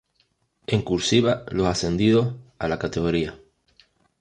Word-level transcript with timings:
En 0.65 0.81
"cursiva" 0.81 1.43
los 1.51 1.67
ascendidos 1.67 2.33
a 2.57 2.67
la 2.67 2.79
categoría. 2.79 3.37